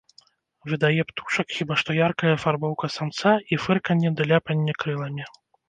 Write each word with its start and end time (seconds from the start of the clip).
Выдае 0.69 1.03
птушак 1.11 1.47
хіба 1.57 1.77
што 1.83 1.97
яркая 1.99 2.33
афарбоўка 2.39 2.91
самца 2.97 3.37
і 3.53 3.63
фырканне 3.67 4.15
ды 4.17 4.31
ляпанне 4.33 4.79
крыламі. 4.85 5.31